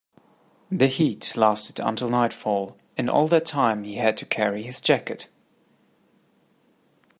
The 0.71 0.87
heat 0.87 1.31
lasted 1.37 1.79
until 1.79 2.09
nightfall, 2.09 2.75
and 2.97 3.07
all 3.07 3.27
that 3.27 3.45
time 3.45 3.83
he 3.83 3.97
had 3.97 4.17
to 4.17 4.25
carry 4.25 4.63
his 4.63 4.81
jacket. 4.81 5.27